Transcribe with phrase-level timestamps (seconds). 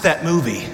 [0.00, 0.66] That movie.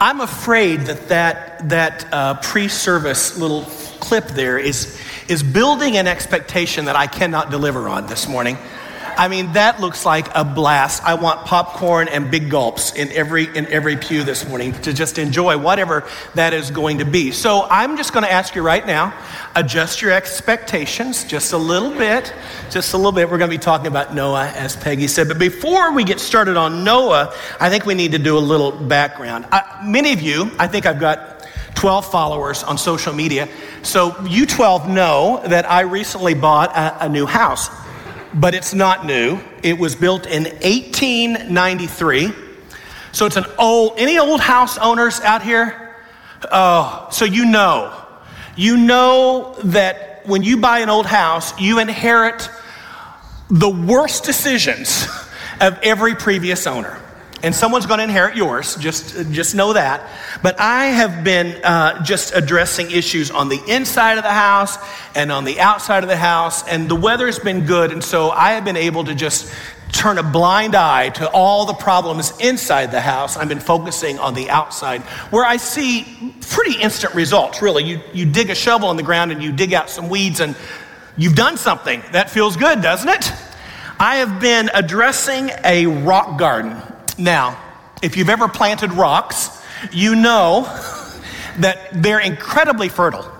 [0.00, 3.62] I'm afraid that that, that uh, pre-service little
[4.00, 8.58] clip there is, is building an expectation that I cannot deliver on this morning.
[9.16, 11.02] I mean, that looks like a blast.
[11.04, 15.18] I want popcorn and big gulps in every, in every pew this morning to just
[15.18, 17.30] enjoy whatever that is going to be.
[17.30, 19.14] So I'm just going to ask you right now,
[19.54, 22.32] adjust your expectations just a little bit,
[22.70, 23.30] just a little bit.
[23.30, 25.28] We're going to be talking about Noah, as Peggy said.
[25.28, 28.72] But before we get started on Noah, I think we need to do a little
[28.72, 29.46] background.
[29.52, 33.48] I, many of you, I think I've got 12 followers on social media.
[33.82, 37.68] So you 12 know that I recently bought a, a new house
[38.34, 39.38] but it's not new.
[39.62, 42.32] It was built in 1893.
[43.12, 45.96] So it's an old, any old house owners out here?
[46.50, 47.92] Oh, so you know.
[48.56, 52.48] You know that when you buy an old house, you inherit
[53.50, 55.06] the worst decisions
[55.60, 57.00] of every previous owner
[57.44, 58.74] and someone's going to inherit yours.
[58.76, 60.10] Just, just know that.
[60.42, 64.78] But I have been uh, just addressing issues on the inside of the house
[65.14, 68.52] and on the outside of the house, and the weather's been good, and so I
[68.52, 69.52] have been able to just
[69.92, 73.36] turn a blind eye to all the problems inside the house.
[73.36, 77.84] I've been focusing on the outside, where I see pretty instant results, really.
[77.84, 80.56] You, you dig a shovel in the ground and you dig out some weeds, and
[81.18, 82.02] you've done something.
[82.12, 83.32] That feels good, doesn't it?
[84.00, 86.82] I have been addressing a rock garden.
[87.18, 87.60] Now,
[88.02, 90.62] if you've ever planted rocks, you know
[91.58, 93.30] that they're incredibly fertile.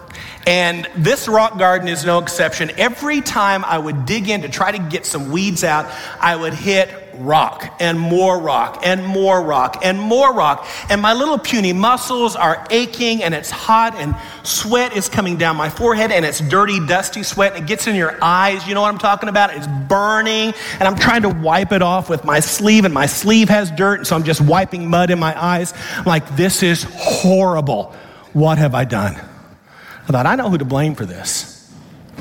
[0.47, 2.71] And this rock garden is no exception.
[2.77, 5.91] Every time I would dig in to try to get some weeds out,
[6.21, 10.67] I would hit rock and more rock and more rock and more rock.
[10.89, 15.57] And my little puny muscles are aching and it's hot and sweat is coming down
[15.57, 17.55] my forehead and it's dirty, dusty sweat.
[17.55, 18.67] And it gets in your eyes.
[18.67, 19.55] You know what I'm talking about?
[19.55, 23.49] It's burning and I'm trying to wipe it off with my sleeve and my sleeve
[23.49, 24.01] has dirt.
[24.01, 25.73] And so I'm just wiping mud in my eyes.
[25.97, 27.95] I'm like, this is horrible.
[28.33, 29.15] What have I done?
[29.15, 31.54] I thought, I know who to blame for this.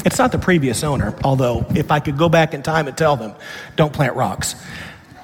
[0.05, 3.15] It's not the previous owner, although if I could go back in time and tell
[3.15, 3.33] them,
[3.75, 4.55] don't plant rocks,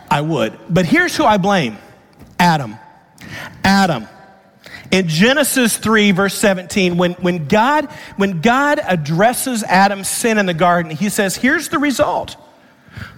[0.09, 0.57] I would.
[0.69, 1.77] But here's who I blame
[2.39, 2.77] Adam.
[3.63, 4.07] Adam.
[4.91, 7.85] In Genesis 3, verse 17, when, when, God,
[8.15, 12.37] when God addresses Adam's sin in the garden, he says, Here's the result.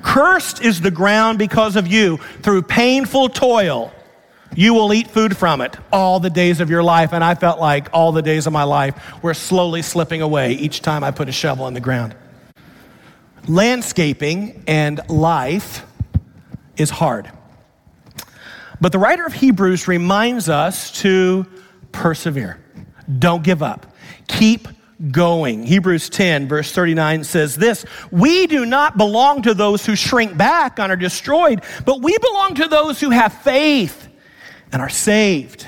[0.01, 2.17] Cursed is the ground because of you.
[2.41, 3.93] Through painful toil,
[4.55, 7.13] you will eat food from it all the days of your life.
[7.13, 10.81] And I felt like all the days of my life were slowly slipping away each
[10.81, 12.15] time I put a shovel in the ground.
[13.47, 15.85] Landscaping and life
[16.77, 17.31] is hard.
[18.79, 21.45] But the writer of Hebrews reminds us to
[21.91, 22.59] persevere.
[23.19, 23.95] Don't give up.
[24.27, 24.67] Keep
[25.11, 25.65] going.
[25.65, 30.79] Hebrews 10, verse 39 says this We do not belong to those who shrink back
[30.79, 34.09] and are destroyed, but we belong to those who have faith
[34.71, 35.67] and are saved.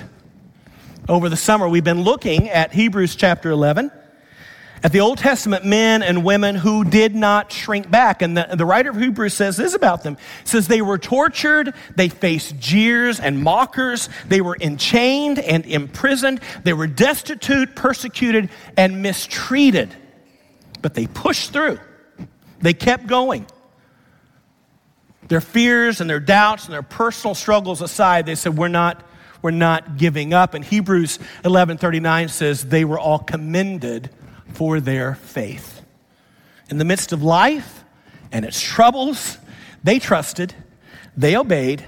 [1.10, 3.92] Over the summer, we've been looking at Hebrews chapter 11,
[4.84, 8.22] at the Old Testament men and women who did not shrink back.
[8.22, 10.18] And the, the writer of Hebrews says this about them.
[10.44, 16.74] says they were tortured, they faced jeers and mockers, they were enchained and imprisoned, they
[16.74, 19.94] were destitute, persecuted, and mistreated.
[20.82, 21.80] But they pushed through.
[22.60, 23.46] They kept going
[25.34, 29.04] their fears and their doubts and their personal struggles aside, they said, We're not,
[29.42, 30.54] we're not giving up.
[30.54, 34.12] And Hebrews 11:39 says they were all commended
[34.54, 35.82] for their faith.
[36.70, 37.84] In the midst of life
[38.32, 39.40] and its troubles,
[39.84, 40.54] they trusted,
[41.18, 41.84] they obeyed,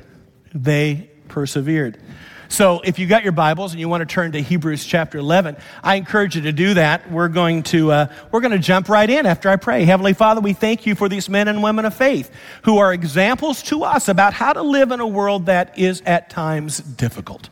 [0.51, 1.99] they persevered.
[2.47, 5.57] So if you got your Bibles and you want to turn to Hebrews chapter 11,
[5.83, 7.11] I encourage you to do that.
[7.11, 9.85] We're going to, uh, we're going to jump right in after I pray.
[9.85, 12.31] Heavenly Father, we thank you for these men and women of faith
[12.63, 16.29] who are examples to us about how to live in a world that is at
[16.29, 17.49] times difficult.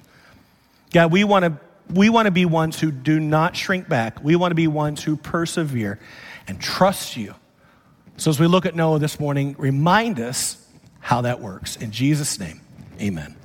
[0.91, 1.57] God, we want to,
[1.93, 4.23] we want to be ones who do not shrink back.
[4.23, 5.99] We want to be ones who persevere
[6.47, 7.35] and trust you.
[8.17, 10.63] So as we look at Noah this morning, remind us
[10.99, 11.75] how that works.
[11.77, 12.61] In Jesus' name,
[13.01, 13.35] amen.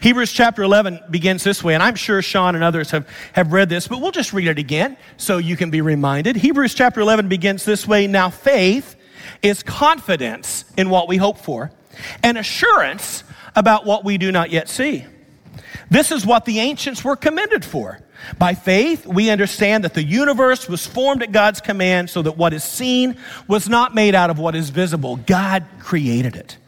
[0.00, 3.68] Hebrews chapter 11 begins this way, and I'm sure Sean and others have, have read
[3.68, 6.36] this, but we'll just read it again so you can be reminded.
[6.36, 8.96] Hebrews chapter 11 begins this way Now, faith
[9.42, 11.70] is confidence in what we hope for,
[12.22, 13.24] and assurance
[13.56, 15.04] about what we do not yet see.
[15.90, 18.00] This is what the ancients were commended for.
[18.38, 22.52] By faith, we understand that the universe was formed at God's command so that what
[22.52, 23.16] is seen
[23.48, 25.16] was not made out of what is visible.
[25.16, 26.58] God created it.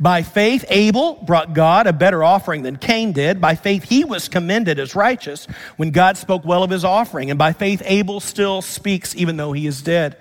[0.00, 3.40] By faith, Abel brought God a better offering than Cain did.
[3.40, 5.46] By faith, he was commended as righteous
[5.76, 7.30] when God spoke well of his offering.
[7.30, 10.16] And by faith, Abel still speaks even though he is dead.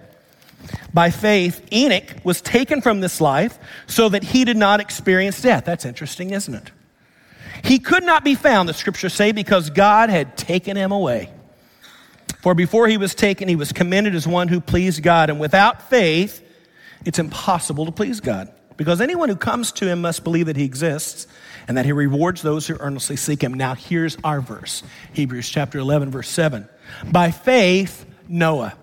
[0.94, 5.66] By faith, Enoch was taken from this life so that he did not experience death.
[5.66, 6.72] That's interesting, isn't it?
[7.64, 11.32] He could not be found, the scriptures say, because God had taken him away.
[12.42, 15.30] For before he was taken, he was commended as one who pleased God.
[15.30, 16.44] And without faith,
[17.06, 18.52] it's impossible to please God.
[18.78, 21.28] Because anyone who comes to him must believe that he exists
[21.68, 23.54] and that he rewards those who earnestly seek him.
[23.54, 24.84] Now, here's our verse
[25.14, 26.70] Hebrews chapter 11, verse 7.
[27.12, 28.76] By faith, Noah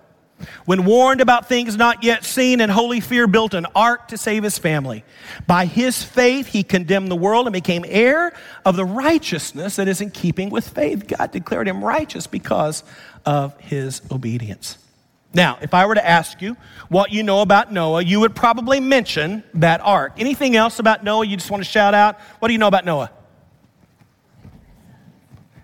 [0.64, 4.42] when warned about things not yet seen, in holy fear built an ark to save
[4.42, 5.04] his family.
[5.46, 8.32] By his faith, he condemned the world and became heir
[8.64, 11.06] of the righteousness that is in keeping with faith.
[11.06, 12.82] God declared him righteous because
[13.24, 14.78] of his obedience.
[15.34, 16.56] Now, if I were to ask you
[16.88, 20.14] what you know about Noah, you would probably mention that ark.
[20.16, 22.20] Anything else about Noah you just want to shout out?
[22.38, 23.10] What do you know about Noah?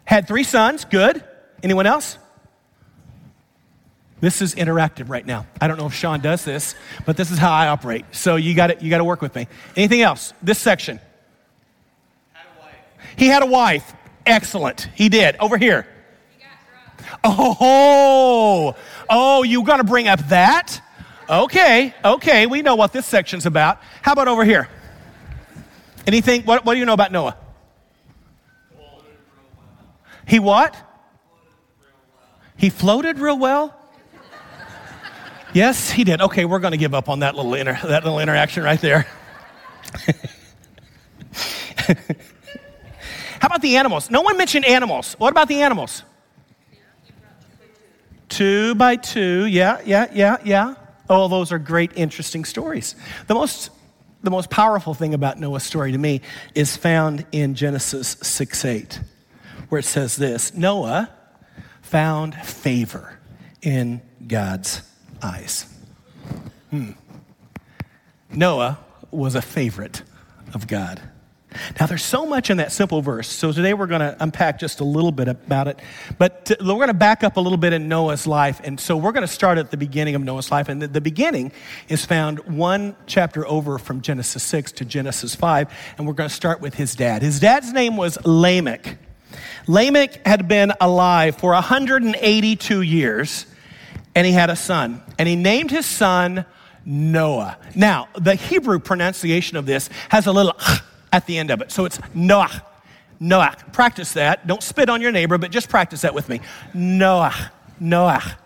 [0.04, 1.22] Had three sons, good.
[1.62, 2.18] Anyone else?
[4.20, 5.46] This is interactive right now.
[5.60, 6.74] I don't know if Sean does this,
[7.06, 8.04] but this is how I operate.
[8.10, 9.46] So you got you to work with me.
[9.76, 10.34] Anything else?
[10.42, 11.00] This section.
[12.32, 12.46] Had
[13.16, 13.94] he had a wife.
[14.26, 14.88] Excellent.
[14.94, 15.36] He did.
[15.36, 15.86] Over here.
[17.22, 18.74] Oh,
[19.08, 20.80] oh, you got to bring up that?
[21.28, 23.80] Okay, okay, we know what this section's about.
[24.02, 24.68] How about over here?
[26.06, 27.36] Anything, what, what do you know about Noah?
[30.26, 30.76] He what?
[32.56, 33.76] He floated real well?
[35.52, 36.20] Yes, he did.
[36.20, 39.06] Okay, we're going to give up on that little, inter- that little interaction right there.
[43.40, 44.10] How about the animals?
[44.10, 45.14] No one mentioned animals.
[45.14, 46.04] What about the animals?
[48.30, 49.44] Two by two.
[49.44, 50.74] Yeah, yeah, yeah, yeah.
[51.10, 52.94] Oh, those are great, interesting stories.
[53.26, 53.70] The most,
[54.22, 56.22] the most powerful thing about Noah's story to me
[56.54, 59.00] is found in Genesis 6 8,
[59.68, 61.10] where it says this Noah
[61.82, 63.18] found favor
[63.60, 64.82] in God's
[65.20, 65.66] eyes.
[66.70, 66.92] Hmm.
[68.32, 68.78] Noah
[69.10, 70.04] was a favorite
[70.54, 71.02] of God.
[71.78, 73.28] Now, there's so much in that simple verse.
[73.28, 75.80] So today we're going to unpack just a little bit about it.
[76.18, 78.60] But to, we're going to back up a little bit in Noah's life.
[78.62, 80.68] And so we're going to start at the beginning of Noah's life.
[80.68, 81.52] And the, the beginning
[81.88, 85.72] is found one chapter over from Genesis 6 to Genesis 5.
[85.98, 87.22] And we're going to start with his dad.
[87.22, 88.98] His dad's name was Lamech.
[89.66, 93.46] Lamech had been alive for 182 years
[94.14, 96.44] and he had a son, and he named his son
[96.84, 97.58] Noah.
[97.74, 100.54] Now, the Hebrew pronunciation of this has a little
[101.12, 102.64] at the end of it, so it's Noah.
[103.18, 103.54] Noah.
[103.72, 104.46] Practice that.
[104.46, 106.40] Don't spit on your neighbor, but just practice that with me.
[106.72, 107.52] Noah.
[107.78, 108.38] Noah.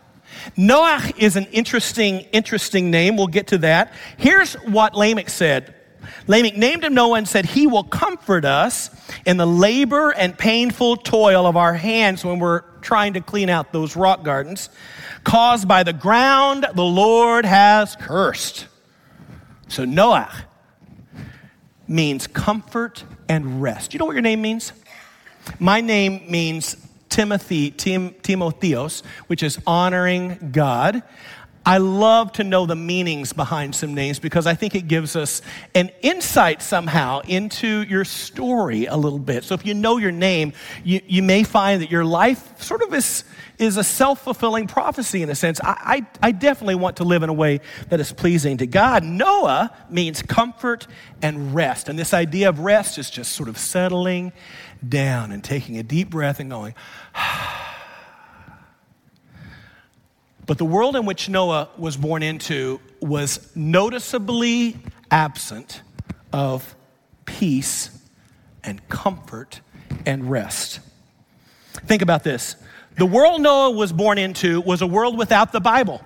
[0.57, 3.17] Noah is an interesting, interesting name.
[3.17, 3.93] We'll get to that.
[4.17, 5.75] Here's what Lamech said.
[6.27, 8.91] Lamech named him Noah and said, He will comfort us
[9.25, 13.73] in the labor and painful toil of our hands when we're trying to clean out
[13.73, 14.69] those rock gardens
[15.23, 18.67] caused by the ground the Lord has cursed.
[19.69, 20.31] So Noah
[21.87, 23.93] means comfort and rest.
[23.93, 24.73] You know what your name means?
[25.59, 26.77] My name means
[27.09, 31.03] Timothy, Tim, Timotheos, which is honoring God.
[31.67, 35.41] I love to know the meanings behind some names because I think it gives us
[35.75, 39.45] an insight somehow into your story a little bit.
[39.45, 40.53] So if you know your name,
[40.83, 43.25] you, you may find that your life sort of is,
[43.59, 45.59] is a self fulfilling prophecy in a sense.
[45.63, 49.03] I, I, I definitely want to live in a way that is pleasing to God.
[49.03, 50.87] Noah means comfort
[51.23, 51.89] and rest.
[51.89, 54.33] And this idea of rest is just sort of settling
[54.87, 56.75] down and taking a deep breath and going,
[57.15, 57.74] ah,
[60.47, 64.77] But the world in which Noah was born into was noticeably
[65.11, 65.83] absent
[66.33, 66.75] of
[67.25, 67.91] peace
[68.63, 69.61] and comfort
[70.05, 70.81] and rest.
[71.87, 72.57] Think about this.
[72.97, 76.03] The world Noah was born into was a world without the Bible.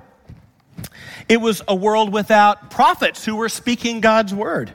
[1.29, 4.73] It was a world without prophets who were speaking God's word.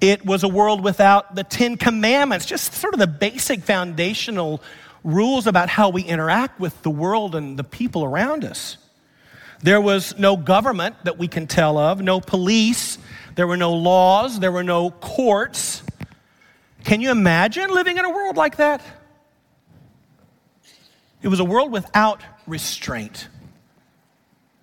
[0.00, 4.62] It was a world without the Ten Commandments, just sort of the basic foundational
[5.02, 8.76] rules about how we interact with the world and the people around us.
[9.62, 12.98] There was no government that we can tell of, no police,
[13.34, 15.82] there were no laws, there were no courts.
[16.84, 18.82] Can you imagine living in a world like that?
[21.22, 23.28] It was a world without restraint.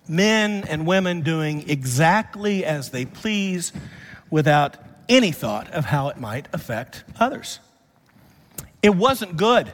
[0.08, 3.72] Men and women doing exactly as they please
[4.30, 4.76] without
[5.08, 7.60] any thought of how it might affect others.
[8.82, 9.72] It wasn't good.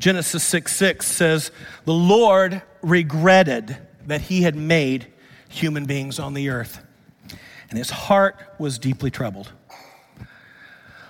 [0.00, 1.50] Genesis 6 6 says,
[1.84, 3.76] The Lord regretted
[4.06, 5.06] that he had made
[5.48, 6.80] human beings on the earth,
[7.68, 9.52] and his heart was deeply troubled.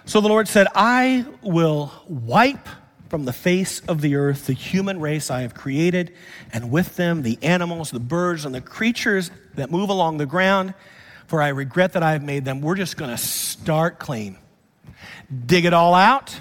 [0.06, 2.68] So the Lord said, I will wipe
[3.08, 6.12] from the face of the earth the human race I have created,
[6.52, 10.74] and with them the animals, the birds, and the creatures that move along the ground,
[11.28, 12.60] for I regret that I have made them.
[12.60, 14.36] We're just going to start clean.
[15.46, 16.40] Dig it all out,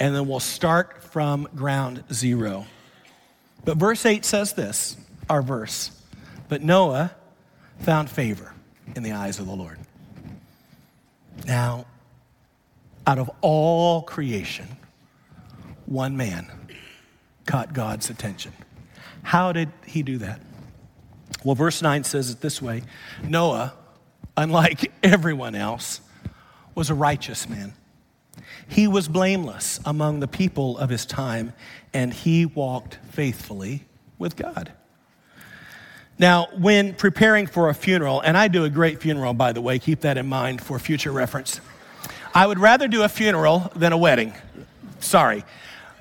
[0.00, 2.64] and then we'll start from ground zero.
[3.66, 4.96] But verse 8 says this
[5.28, 5.90] our verse.
[6.48, 7.14] But Noah
[7.80, 8.54] found favor
[8.96, 9.78] in the eyes of the Lord.
[11.46, 11.84] Now,
[13.06, 14.66] out of all creation,
[15.84, 16.50] one man
[17.44, 18.52] caught God's attention.
[19.22, 20.40] How did he do that?
[21.44, 22.84] Well, verse 9 says it this way
[23.22, 23.74] Noah,
[24.34, 26.00] unlike everyone else,
[26.74, 27.74] was a righteous man.
[28.68, 31.52] He was blameless among the people of his time,
[31.92, 33.84] and he walked faithfully
[34.18, 34.72] with God.
[36.18, 39.78] Now, when preparing for a funeral, and I do a great funeral, by the way,
[39.78, 41.60] keep that in mind for future reference.
[42.34, 44.32] I would rather do a funeral than a wedding.
[45.00, 45.44] Sorry.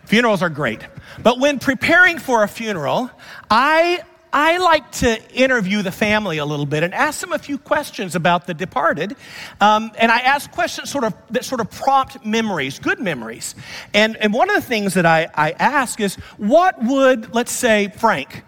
[0.05, 0.81] Funerals are great.
[1.21, 3.09] But when preparing for a funeral,
[3.49, 4.01] I,
[4.33, 8.15] I like to interview the family a little bit and ask them a few questions
[8.15, 9.15] about the departed.
[9.59, 13.55] Um, and I ask questions sort of, that sort of prompt memories, good memories.
[13.93, 17.89] And, and one of the things that I, I ask is, what would, let's say,
[17.89, 18.43] Frank,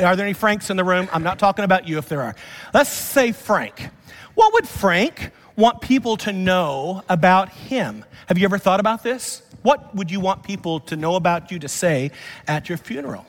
[0.00, 1.08] are there any Franks in the room?
[1.12, 2.34] I'm not talking about you if there are.
[2.74, 3.90] Let's say Frank.
[4.34, 8.04] What would Frank want people to know about him?
[8.26, 9.42] Have you ever thought about this?
[9.62, 12.12] What would you want people to know about you to say
[12.48, 13.26] at your funeral?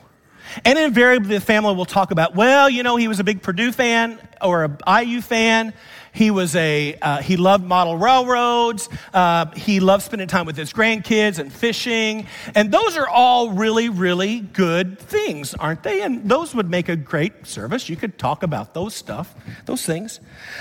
[0.64, 3.72] And invariably, the family will talk about, well, you know, he was a big Purdue
[3.72, 5.72] fan or a IU fan.
[6.14, 8.88] He was a, uh, he loved model railroads.
[9.14, 12.26] Uh, he loved spending time with his grandkids and fishing.
[12.54, 16.02] And those are all really, really good things, aren't they?
[16.02, 17.88] And those would make a great service.
[17.88, 19.34] You could talk about those stuff,
[19.64, 20.20] those things.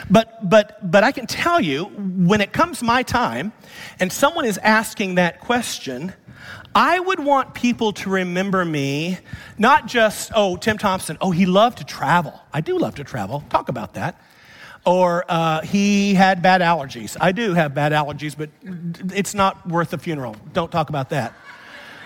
[0.09, 3.51] But, but, but I can tell you, when it comes my time
[3.99, 6.13] and someone is asking that question,
[6.73, 9.17] I would want people to remember me,
[9.57, 12.39] not just, oh, Tim Thompson, oh, he loved to travel.
[12.53, 13.43] I do love to travel.
[13.49, 14.21] Talk about that.
[14.85, 17.17] Or uh, he had bad allergies.
[17.19, 18.49] I do have bad allergies, but
[19.13, 20.35] it's not worth a funeral.
[20.53, 21.35] Don't talk about that.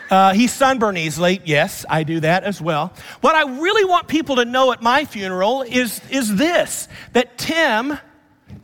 [0.10, 1.41] Uh, he sunburned easily.
[1.45, 2.93] Yes, I do that as well.
[3.22, 7.98] What I really want people to know at my funeral is, is this that Tim,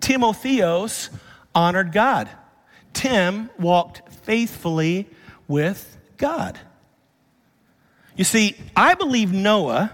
[0.02, 1.10] Timotheos,
[1.56, 2.30] honored God.
[2.94, 5.10] Tim walked faithfully
[5.52, 6.58] with God.
[8.16, 9.94] You see, I believe Noah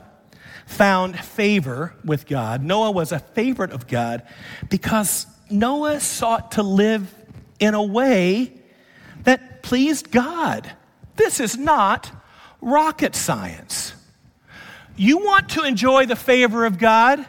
[0.66, 2.64] found favor with God.
[2.64, 4.24] Noah was a favorite of God
[4.70, 7.14] because Noah sought to live
[7.60, 8.54] in a way
[9.24, 10.72] that pleased God.
[11.16, 12.12] This is not
[12.62, 13.94] rocket science.
[14.96, 17.26] You want to enjoy the favor of God?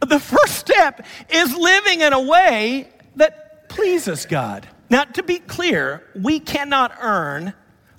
[0.00, 4.68] The first step is living in a way that pleases God.
[4.88, 7.54] Now, to be clear, we cannot earn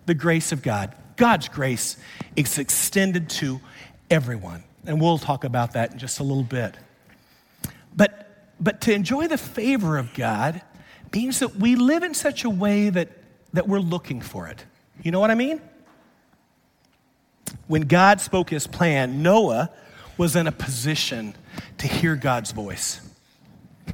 [0.05, 0.95] the grace of God.
[1.17, 1.97] God's grace
[2.35, 3.59] is extended to
[4.09, 4.63] everyone.
[4.85, 6.77] And we'll talk about that in just a little bit.
[7.95, 10.61] But, but to enjoy the favor of God
[11.13, 13.09] means that we live in such a way that,
[13.53, 14.63] that we're looking for it.
[15.03, 15.61] You know what I mean?
[17.67, 19.71] When God spoke his plan, Noah
[20.17, 21.35] was in a position
[21.79, 23.01] to hear God's voice.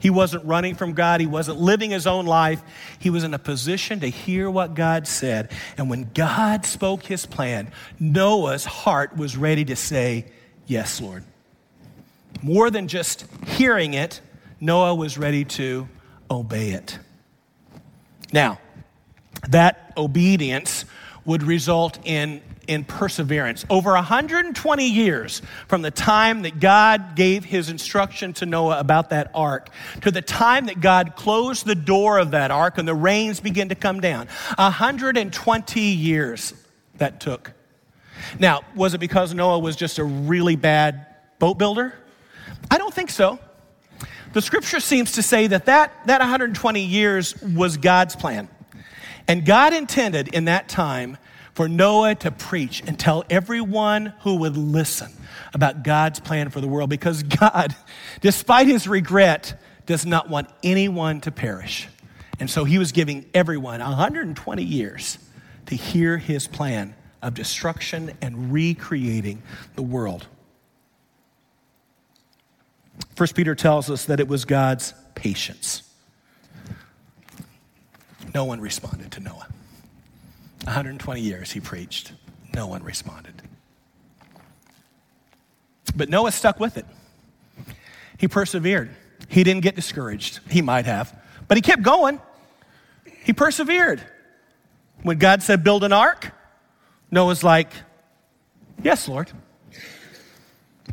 [0.04, 1.22] He wasn't running from God.
[1.22, 2.62] He wasn't living his own life.
[3.00, 5.50] He was in a position to hear what God said.
[5.78, 10.26] And when God spoke his plan, Noah's heart was ready to say,
[10.68, 11.24] Yes, Lord.
[12.42, 14.20] More than just hearing it,
[14.60, 15.88] Noah was ready to
[16.30, 17.00] obey it.
[18.34, 18.60] Now,
[19.48, 20.84] that obedience
[21.26, 23.66] would result in in perseverance.
[23.70, 29.32] Over 120 years from the time that God gave his instruction to Noah about that
[29.34, 29.70] ark
[30.02, 33.70] to the time that God closed the door of that ark and the rains began
[33.70, 34.28] to come down.
[34.58, 36.54] 120 years
[36.96, 37.52] that took.
[38.40, 41.06] Now, was it because Noah was just a really bad
[41.40, 41.94] boat builder?
[42.72, 43.40] I don't think so.
[44.32, 48.48] The scripture seems to say that that, that 120 years was God's plan.
[49.28, 51.18] And God intended in that time
[51.54, 55.12] for Noah to preach and tell everyone who would listen
[55.54, 57.76] about God's plan for the world because God,
[58.22, 61.88] despite his regret, does not want anyone to perish.
[62.40, 65.20] And so he was giving everyone 120 years
[65.68, 69.42] to hear his plan of destruction and recreating
[69.76, 70.28] the world.
[73.16, 75.83] First Peter tells us that it was God's patience.
[78.34, 79.48] No one responded to Noah.
[80.64, 82.14] 120 years he preached.
[82.54, 83.42] No one responded.
[85.96, 86.86] But Noah stuck with it.
[88.18, 88.90] He persevered.
[89.28, 90.40] He didn't get discouraged.
[90.50, 91.16] He might have,
[91.48, 92.20] but he kept going.
[93.24, 94.02] He persevered.
[95.02, 96.32] When God said, build an ark,
[97.12, 97.72] Noah's like,
[98.82, 99.32] yes, Lord.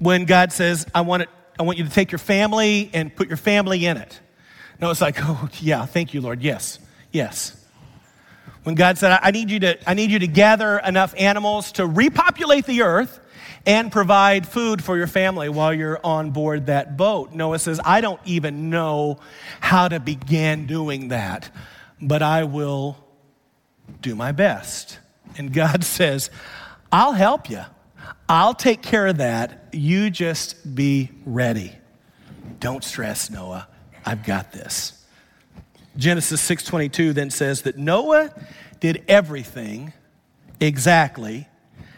[0.00, 1.28] When God says, I want, it,
[1.58, 4.20] I want you to take your family and put your family in it,
[4.80, 6.42] Noah's like, oh, yeah, thank you, Lord.
[6.42, 6.78] Yes,
[7.12, 7.56] yes.
[8.62, 11.86] When God said, I need you to, I need you to gather enough animals to
[11.86, 13.18] repopulate the earth
[13.66, 17.32] and provide food for your family while you're on board that boat.
[17.32, 19.18] Noah says, I don't even know
[19.60, 21.50] how to begin doing that,
[22.00, 22.96] but I will
[24.00, 24.98] do my best.
[25.36, 26.30] And God says,
[26.92, 27.62] I'll help you.
[28.28, 29.68] I'll take care of that.
[29.72, 31.72] You just be ready.
[32.60, 33.68] Don't stress, Noah.
[34.04, 34.99] I've got this.
[35.96, 38.30] Genesis 6:22 then says that Noah
[38.78, 39.92] did everything
[40.60, 41.48] exactly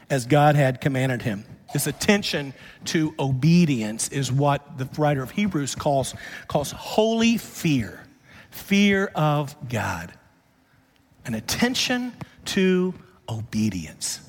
[0.08, 1.44] as God had commanded him.
[1.72, 2.52] This attention
[2.86, 6.14] to obedience is what the writer of Hebrews calls,
[6.48, 8.04] calls holy fear,
[8.50, 10.12] fear of God.
[11.24, 12.12] An attention
[12.46, 12.94] to
[13.28, 14.20] obedience.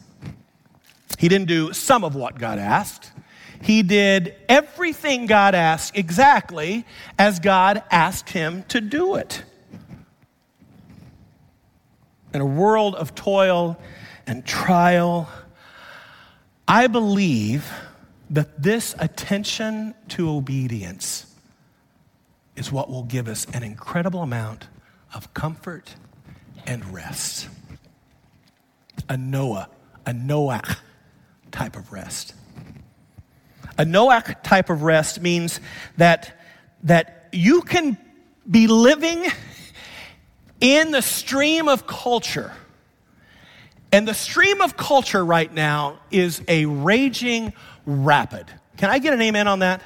[1.18, 3.12] He didn't do some of what God asked.
[3.62, 6.86] He did everything God asked exactly
[7.18, 9.44] as God asked him to do it.
[12.34, 13.80] In a world of toil
[14.26, 15.30] and trial,
[16.68, 17.72] I believe
[18.30, 21.28] that this attention to obedience
[22.56, 24.68] is what will give us an incredible amount
[25.14, 25.96] of comfort
[26.66, 27.50] and rest.
[29.10, 29.70] A Noah,
[30.06, 30.78] a Noach
[31.52, 32.34] type of rest.
[33.78, 35.60] A Noach type of rest means
[35.98, 36.40] that,
[36.84, 37.98] that you can
[38.50, 39.26] be living
[40.64, 42.54] in the stream of culture
[43.92, 47.54] and the stream of culture right now is a raging
[47.86, 48.48] rapid.
[48.78, 49.84] Can I get an amen on that?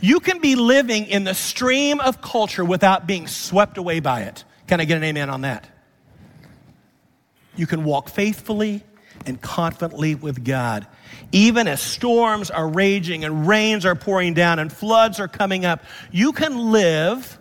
[0.00, 4.44] You can be living in the stream of culture without being swept away by it.
[4.66, 5.66] Can I get an amen on that?
[7.56, 8.84] You can walk faithfully
[9.24, 10.86] and confidently with God.
[11.32, 15.82] Even as storms are raging and rains are pouring down and floods are coming up,
[16.10, 17.38] you can live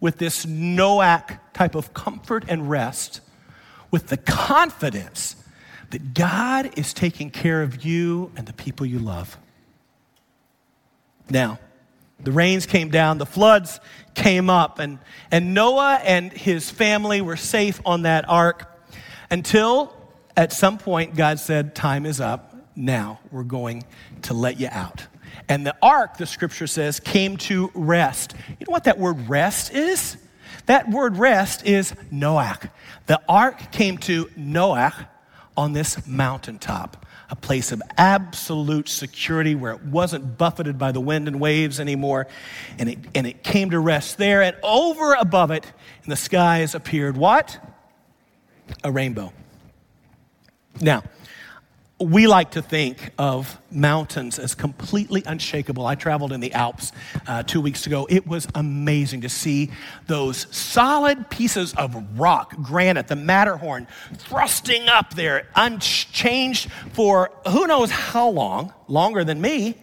[0.00, 3.20] with this Noach type of comfort and rest
[3.90, 5.36] with the confidence
[5.90, 9.38] that God is taking care of you and the people you love.
[11.30, 11.58] Now,
[12.20, 13.80] the rains came down, the floods
[14.14, 14.98] came up, and,
[15.30, 18.80] and Noah and his family were safe on that ark
[19.30, 19.94] until
[20.36, 22.54] at some point God said, Time is up.
[22.74, 23.84] Now we're going
[24.22, 25.06] to let you out.
[25.48, 28.34] And the ark, the scripture says, came to rest.
[28.48, 30.16] You know what that word rest is?
[30.66, 32.70] That word rest is Noach.
[33.06, 35.06] The ark came to Noach
[35.56, 41.26] on this mountaintop, a place of absolute security where it wasn't buffeted by the wind
[41.26, 42.26] and waves anymore.
[42.78, 44.42] And it, and it came to rest there.
[44.42, 45.64] And over above it
[46.04, 47.58] in the skies appeared what?
[48.84, 49.32] A rainbow.
[50.80, 51.02] Now,
[52.00, 55.84] we like to think of mountains as completely unshakable.
[55.84, 56.92] I traveled in the Alps
[57.26, 58.06] uh, two weeks ago.
[58.08, 59.70] It was amazing to see
[60.06, 67.90] those solid pieces of rock, granite, the Matterhorn, thrusting up there, unchanged for who knows
[67.90, 69.74] how long, longer than me.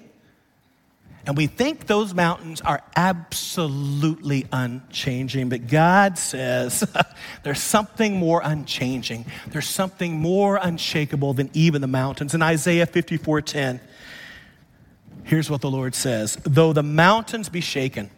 [1.27, 6.88] And we think those mountains are absolutely unchanging, but God says
[7.43, 9.25] there's something more unchanging.
[9.47, 12.35] There's something more unshakable than even the mountains.
[12.35, 13.79] In Isaiah 54:10,
[15.23, 18.11] here's what the Lord says: "Though the mountains be shaken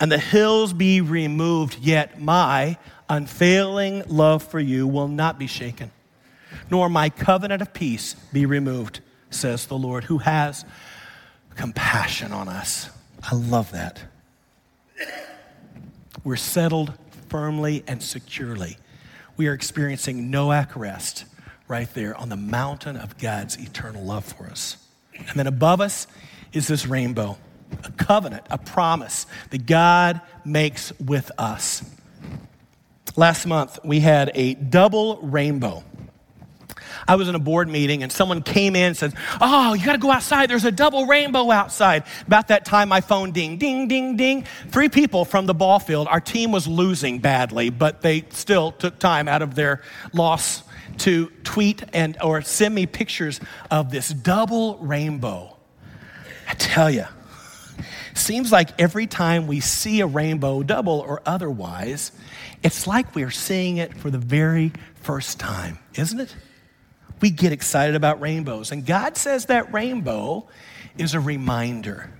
[0.00, 2.78] and the hills be removed, yet my
[3.10, 5.90] unfailing love for you will not be shaken,
[6.70, 10.64] nor my covenant of peace be removed," says the Lord, who has
[11.56, 12.88] compassion on us.
[13.22, 14.00] I love that.
[16.24, 16.92] We're settled
[17.28, 18.76] firmly and securely.
[19.36, 21.24] We are experiencing Noach rest
[21.68, 24.76] right there on the mountain of God's eternal love for us.
[25.16, 26.06] And then above us
[26.52, 27.38] is this rainbow,
[27.84, 31.82] a covenant, a promise that God makes with us.
[33.16, 35.84] Last month, we had a double rainbow
[37.06, 39.92] I was in a board meeting and someone came in and said, Oh, you got
[39.92, 40.50] to go outside.
[40.50, 42.04] There's a double rainbow outside.
[42.26, 44.44] About that time, my phone ding, ding, ding, ding.
[44.68, 46.08] Three people from the ball field.
[46.08, 50.62] Our team was losing badly, but they still took time out of their loss
[50.98, 55.56] to tweet and or send me pictures of this double rainbow.
[56.48, 57.04] I tell you,
[58.14, 62.12] seems like every time we see a rainbow, double or otherwise,
[62.62, 66.34] it's like we're seeing it for the very first time, isn't it?
[67.20, 68.72] We get excited about rainbows.
[68.72, 70.48] And God says that rainbow
[70.98, 72.12] is a reminder.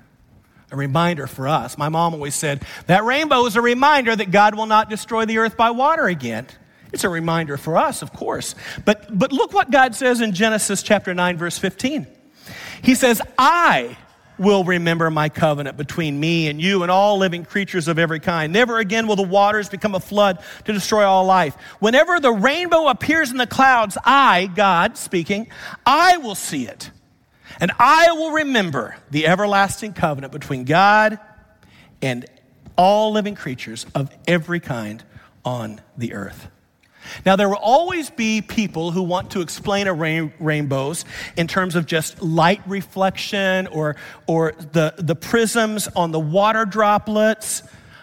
[0.73, 1.77] A reminder for us.
[1.77, 5.39] My mom always said that rainbow is a reminder that God will not destroy the
[5.39, 6.47] earth by water again.
[6.93, 8.55] It's a reminder for us, of course.
[8.85, 12.07] But, but look what God says in Genesis chapter 9, verse 15.
[12.83, 13.97] He says, I
[14.41, 18.55] will remember my covenant between me and you and all living creatures of every kind.
[18.55, 21.55] Never again will the waters become a flood to destroy all life.
[21.79, 25.49] Whenever the rainbow appears in the clouds, I, God speaking,
[25.85, 26.91] I will see it.
[27.61, 31.19] And I will remember the everlasting covenant between God
[32.01, 32.25] and
[32.77, 35.05] all living creatures of every kind
[35.45, 36.49] on the earth.
[37.25, 41.05] Now, there will always be people who want to explain a rain, rainbows
[41.37, 47.63] in terms of just light reflection or, or the, the prisms on the water droplets.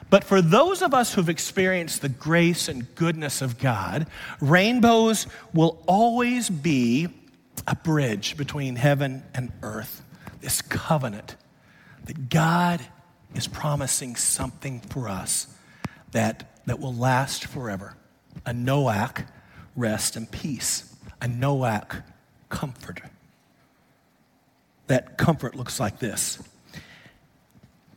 [0.10, 4.08] But for those of us who've experienced the grace and goodness of God,
[4.40, 7.10] rainbows will always be
[7.66, 10.04] a bridge between heaven and earth,
[10.40, 11.36] this covenant
[12.06, 12.80] that God
[13.36, 15.48] is promising something for us
[16.12, 17.96] that, that will last forever
[18.46, 19.26] a Noach
[19.76, 22.04] rest and peace, a Noach
[22.50, 23.02] comfort.
[24.88, 26.40] That comfort looks like this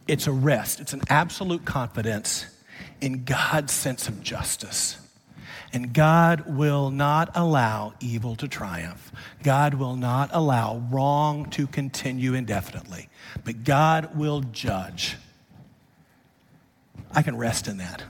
[0.09, 2.46] it's a rest, it's an absolute confidence
[3.00, 4.96] in God's sense of justice.
[5.72, 9.12] And God will not allow evil to triumph.
[9.44, 13.09] God will not allow wrong to continue indefinitely.
[13.44, 15.16] But God will judge.
[17.12, 18.03] I can rest in that.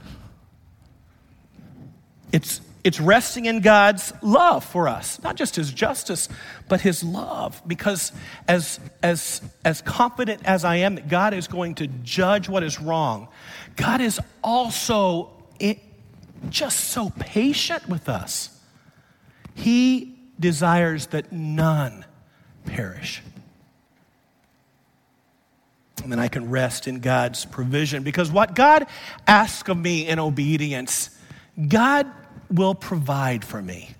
[2.32, 6.28] It's, it's resting in God's love for us, not just his justice,
[6.68, 7.60] but his love.
[7.66, 8.12] Because
[8.48, 12.80] as, as, as confident as I am that God is going to judge what is
[12.80, 13.28] wrong,
[13.76, 15.30] God is also
[16.48, 18.58] just so patient with us.
[19.54, 22.04] He desires that none
[22.64, 23.22] perish.
[26.02, 28.86] And then I can rest in God's provision because what God
[29.26, 31.10] asks of me in obedience,
[31.68, 32.10] God
[32.50, 33.94] will provide for me.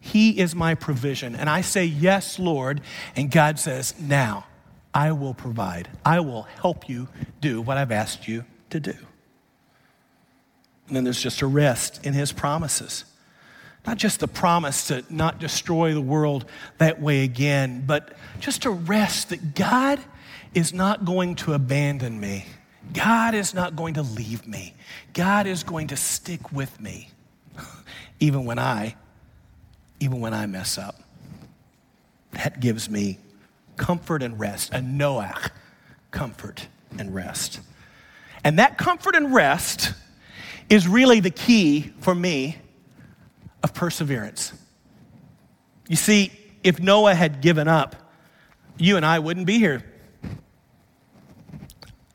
[0.00, 1.34] He is my provision.
[1.34, 2.80] And I say, Yes, Lord.
[3.16, 4.46] And God says, Now
[4.94, 5.88] I will provide.
[6.04, 7.08] I will help you
[7.40, 8.94] do what I've asked you to do.
[10.86, 13.04] And then there's just a rest in his promises.
[13.84, 16.44] Not just the promise to not destroy the world
[16.78, 20.00] that way again, but just a rest that God
[20.54, 22.46] is not going to abandon me.
[22.92, 24.74] God is not going to leave me.
[25.12, 27.10] God is going to stick with me
[28.20, 28.96] even when I
[30.00, 31.00] even when I mess up.
[32.32, 33.18] That gives me
[33.76, 35.50] comfort and rest, a Noach
[36.10, 37.60] comfort and rest.
[38.44, 39.92] And that comfort and rest
[40.68, 42.56] is really the key for me
[43.62, 44.52] of perseverance.
[45.88, 47.96] You see, if Noah had given up,
[48.76, 49.84] you and I wouldn't be here.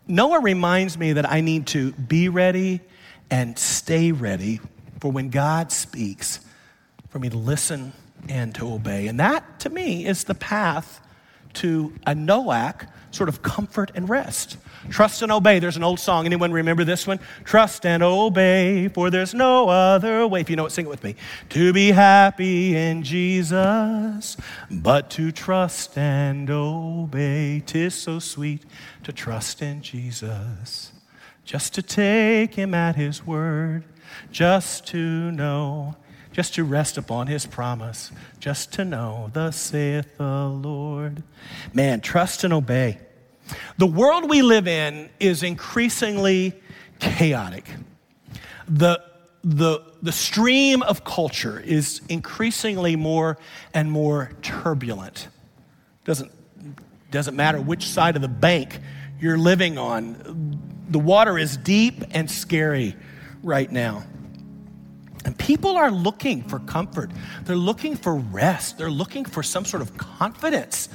[0.08, 2.82] Noah reminds me that I need to be ready
[3.30, 4.60] and stay ready
[5.02, 6.40] for when God speaks,
[7.10, 7.92] for me to listen
[8.30, 9.08] and to obey.
[9.08, 11.02] And that, to me, is the path
[11.56, 14.58] to a Noach sort of comfort and rest.
[14.90, 15.60] Trust and obey.
[15.60, 16.26] There's an old song.
[16.26, 17.20] Anyone remember this one?
[17.44, 20.42] Trust and obey, for there's no other way.
[20.42, 21.16] If you know it, sing it with me.
[21.50, 24.38] To be happy in Jesus,
[24.70, 27.62] but to trust and obey.
[27.66, 28.64] Tis so sweet
[29.04, 30.94] to trust in Jesus,
[31.44, 33.84] just to take him at his word,
[34.32, 35.96] just to know
[36.32, 41.24] just to rest upon his promise, just to know, thus saith the Lord.
[41.74, 43.00] Man, trust and obey.
[43.78, 46.54] The world we live in is increasingly
[47.00, 47.66] chaotic.
[48.68, 49.04] The,
[49.44, 53.38] the, the stream of culture is increasingly more
[53.74, 55.28] and more turbulent.
[56.06, 56.32] Doesn't,
[57.12, 58.80] doesn't matter which side of the bank
[59.20, 62.96] you're living on, the water is deep and scary
[63.44, 64.04] right now.
[65.24, 67.12] And people are looking for comfort.
[67.44, 68.78] They're looking for rest.
[68.78, 70.90] They're looking for some sort of confidence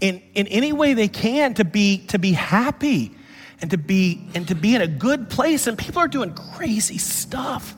[0.00, 3.14] in, in any way they can to be, to be happy
[3.62, 5.66] and to be, and to be in a good place.
[5.66, 7.74] And people are doing crazy stuff,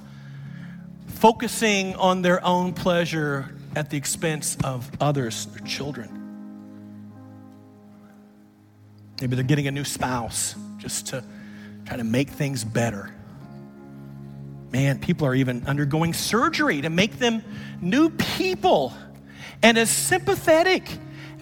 [1.07, 6.19] focusing on their own pleasure at the expense of others, their children.
[9.21, 11.23] Maybe they're getting a new spouse just to
[11.87, 13.15] try to make things better.
[14.73, 17.45] Man, people are even undergoing surgery to make them
[17.81, 18.95] new people.
[19.63, 20.89] And as sympathetic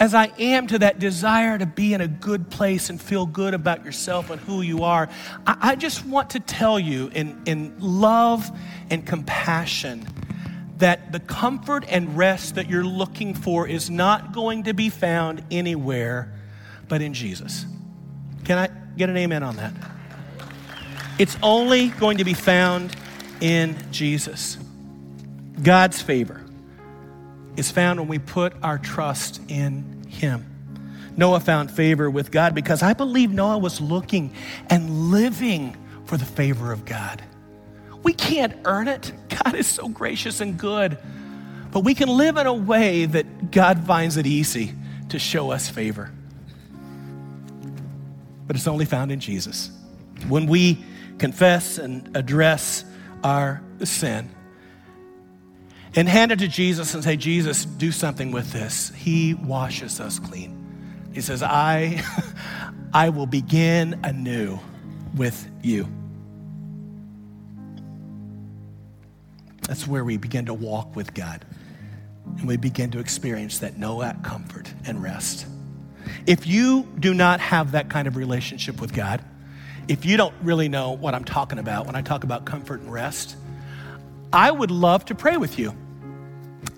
[0.00, 3.54] as I am to that desire to be in a good place and feel good
[3.54, 5.08] about yourself and who you are,
[5.46, 8.50] I, I just want to tell you in, in love
[8.90, 10.08] and compassion
[10.78, 15.44] that the comfort and rest that you're looking for is not going to be found
[15.50, 16.32] anywhere
[16.88, 17.66] but in Jesus.
[18.44, 19.72] Can I get an amen on that?
[21.18, 22.96] It's only going to be found
[23.40, 24.58] in Jesus.
[25.62, 26.44] God's favor
[27.56, 30.46] is found when we put our trust in Him.
[31.16, 34.32] Noah found favor with God because I believe Noah was looking
[34.68, 35.76] and living
[36.06, 37.22] for the favor of God.
[38.02, 39.12] We can't earn it.
[39.28, 40.96] God is so gracious and good.
[41.72, 44.74] But we can live in a way that God finds it easy
[45.10, 46.10] to show us favor.
[48.46, 49.70] But it's only found in Jesus.
[50.28, 50.84] When we
[51.18, 52.84] confess and address
[53.22, 54.30] our sin
[55.96, 60.18] and hand it to Jesus and say, Jesus, do something with this, He washes us
[60.18, 60.56] clean.
[61.12, 62.02] He says, I,
[62.92, 64.58] I will begin anew
[65.16, 65.88] with you.
[69.62, 71.44] That's where we begin to walk with God.
[72.38, 75.46] And we begin to experience that Noah comfort and rest.
[76.26, 79.24] If you do not have that kind of relationship with God,
[79.90, 82.92] if you don't really know what I'm talking about when I talk about comfort and
[82.92, 83.34] rest,
[84.32, 85.74] I would love to pray with you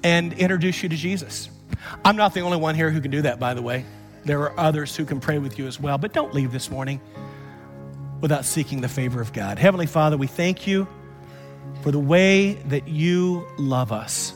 [0.02, 1.50] and introduce you to Jesus.
[2.06, 3.84] I'm not the only one here who can do that, by the way.
[4.24, 7.02] There are others who can pray with you as well, but don't leave this morning
[8.22, 9.58] without seeking the favor of God.
[9.58, 10.88] Heavenly Father, we thank you
[11.82, 14.32] for the way that you love us.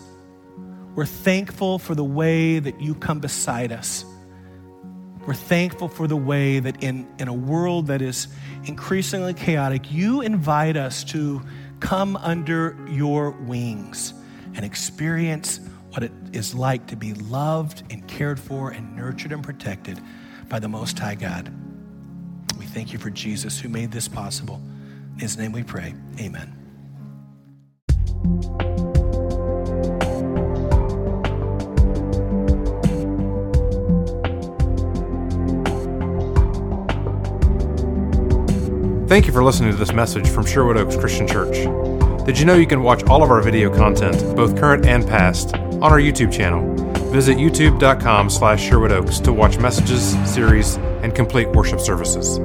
[0.95, 4.05] We're thankful for the way that you come beside us.
[5.27, 8.29] We're thankful for the way that in, in a world that is
[8.65, 11.43] increasingly chaotic, you invite us to
[11.81, 14.15] come under your wings
[14.55, 15.61] and experience
[15.91, 20.01] what it is like to be loved and cared for and nurtured and protected
[20.49, 21.53] by the Most High God.
[22.59, 24.62] We thank you for Jesus who made this possible.
[25.15, 25.95] In his name we pray.
[26.21, 26.66] Amen.
[39.09, 41.55] Thank you for listening to this message from Sherwood Oaks Christian Church.
[42.27, 45.55] Did you know you can watch all of our video content, both current and past,
[45.55, 46.75] on our YouTube channel?
[47.12, 52.40] Visit youtube.com slash Sherwood Oaks to watch messages, series, and complete worship services.